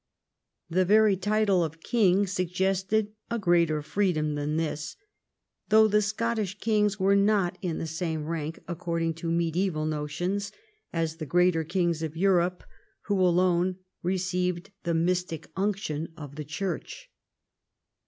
[0.67, 4.95] The very title of king suggested a greater freedom than this,
[5.69, 10.51] though the Scottish kings were not in the same rank, according to mediaeval notions,
[10.91, 12.63] as the greater kings of Europe,
[13.03, 17.11] who alone received the mystic unction of the Church.